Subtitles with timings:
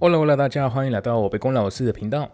[0.00, 2.30] Hello，Hello，大家欢迎来到我北宫老师的频道，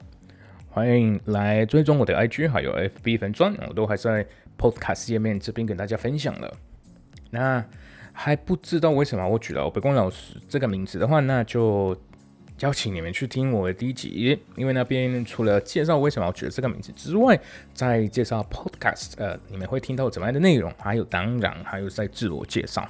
[0.69, 4.27] 欢迎来追踪我的 IG 还有 FB 粉钻，我都还在
[4.59, 6.55] Podcast 页面这边跟大家分享了。
[7.31, 7.65] 那
[8.13, 11.97] 还不知道为什么我举了我北宫老师这个名字的话，那就
[12.61, 17.41] 邀请你们去听我的第一集，因为那边除了介绍为什么我取了这个名字之外，
[17.73, 22.87] 在介绍 Podcast，呃，你们会听到怎么样的内容，还有当然还有在自我介绍。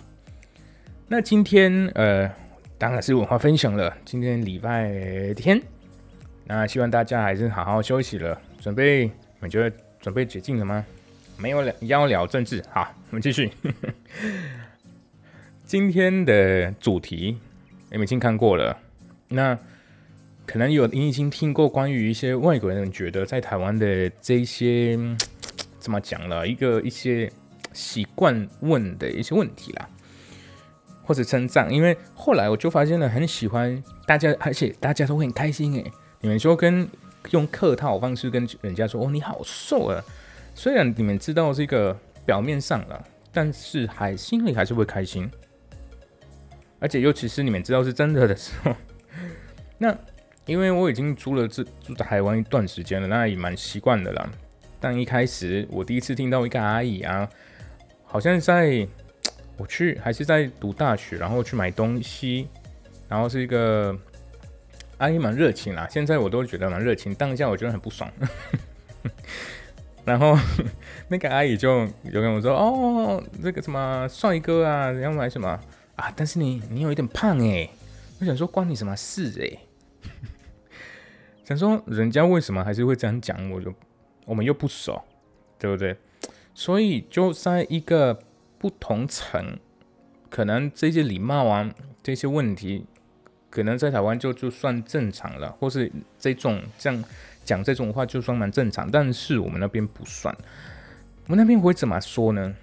[1.06, 2.28] 那今天，呃。
[2.76, 3.96] 当然是文化分享了。
[4.04, 5.60] 今天礼拜天，
[6.44, 8.38] 那希望大家还是好好休息了。
[8.60, 10.84] 准备，你觉得准备解禁了吗？
[11.38, 12.62] 没有聊，要聊政治。
[12.70, 13.50] 好，我们继续。
[15.64, 17.38] 今天的主题
[17.90, 18.76] 你们已经看过了。
[19.28, 19.58] 那
[20.44, 24.98] 可能有你已经听过关于一些外国人觉得在台湾的这些
[25.78, 27.32] 怎么讲了一个一些
[27.72, 29.88] 习惯问的一些问题啦。
[31.04, 35.92] 或者称赞，因为后来我就发现了很喜欢大家，而且大家都会很开心诶。
[36.20, 36.88] 你们说跟
[37.30, 40.02] 用客套方式跟人家说哦你好瘦啊，
[40.54, 45.30] 虽然你们知道这个表面上了，但是还心里还是会开心。
[46.80, 48.74] 而且尤其是你们知道是真的的时候，
[49.78, 49.94] 那
[50.46, 54.28] 因为我已经住了这住在台湾一段时间了，那也蛮习惯的啦。
[54.80, 57.28] 但一开始我第一次听到一个阿姨啊，
[58.04, 58.88] 好像在。
[59.56, 62.48] 我去还是在读大学，然后去买东西，
[63.08, 63.96] 然后是一个
[64.98, 65.86] 阿姨蛮热情啦。
[65.88, 68.10] 现在我都觉得蛮热情，当下我觉得很不爽。
[70.04, 70.36] 然后
[71.08, 75.48] 那个阿姨就就跟我说：“哦，这个什么帅哥啊，你要买什么
[75.96, 76.12] 啊？
[76.16, 77.68] 但是你你有一点胖哎。”
[78.20, 80.10] 我想说关你什么事哎？
[81.46, 83.50] 想说人家为什么还是会这样讲？
[83.50, 83.72] 我就
[84.24, 85.00] 我们又不熟，
[85.58, 85.96] 对不对？
[86.54, 88.18] 所以就在一个。
[88.64, 89.58] 不同层，
[90.30, 91.70] 可能这些礼貌啊，
[92.02, 92.86] 这些问题，
[93.50, 97.04] 可能在台湾就就算正常了，或是这种这样
[97.44, 100.34] 讲这种话就算蛮正常，但是我们那边不算。
[101.26, 102.54] 我们那边会怎么说呢？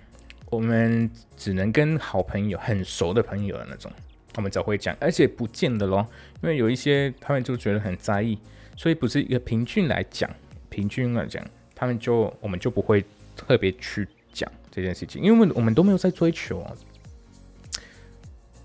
[0.50, 3.92] 我们只能跟好朋友、很熟的朋友的那种，
[4.38, 6.04] 我们才会讲，而且不见得咯，
[6.42, 8.40] 因为有一些他们就觉得很在意，
[8.76, 10.28] 所以不是一个平均来讲，
[10.68, 13.06] 平均来讲，他们就我们就不会
[13.36, 14.08] 特别去。
[14.32, 16.72] 讲这件事情，因为我们我们都没有在追求，啊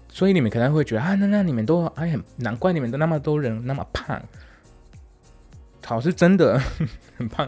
[0.09, 4.19] 所以你们可能会觉得啊，那那你们都哎很难怪你们都那么多人那么胖，
[5.85, 6.59] 好是真的
[7.19, 7.47] 很胖，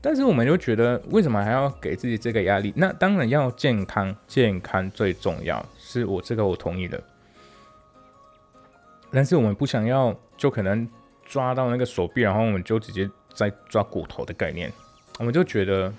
[0.00, 2.72] 但是我们就觉得为什么还要给自己这个压力？
[2.76, 7.02] 那当然要健康，健康最重要，是我这个我同意的，
[9.10, 10.88] 但是我们不想要就可能
[11.24, 14.72] 抓到那个手臂，然后我们就直接在抓骨头的概念，
[15.18, 15.92] 我们就觉得。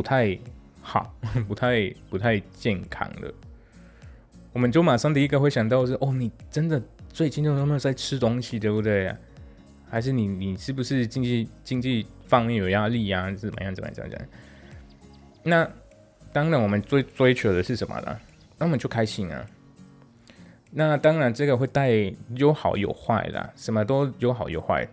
[0.00, 0.38] 不太
[0.80, 1.14] 好，
[1.46, 3.30] 不太不太健康的，
[4.50, 9.14] 我们就马上第一个会想到是哦，你真的最近有没有在吃东西，对不对？
[9.90, 13.30] 还是你你是不是经济经济方面有压力呀？
[13.32, 14.22] 怎么样怎么样怎么样？
[15.42, 15.70] 那
[16.32, 18.18] 当然，我们追追求的是什么呢？
[18.56, 19.44] 那我们就开心啊。
[20.70, 21.90] 那当然，这个会带
[22.36, 24.88] 有好有坏的，什么都有好有坏。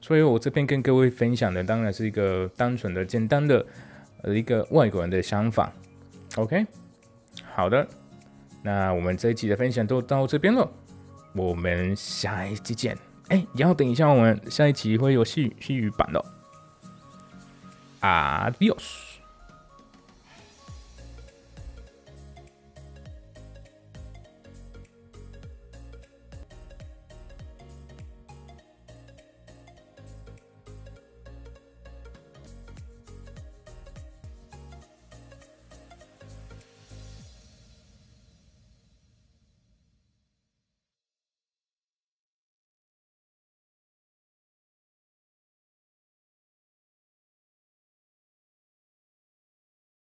[0.00, 3.66] 所以我这边跟各位分享的，当然是一个单纯的、简单的。
[4.24, 5.72] 一个外国人的想法
[6.36, 6.66] ，OK，
[7.54, 7.86] 好的，
[8.62, 10.68] 那我们这一期的分享都到这边了，
[11.34, 12.96] 我们下一期见。
[13.28, 16.24] 哎，然后等一下，我们下一期会有细细语版的
[18.00, 19.17] ，Adios。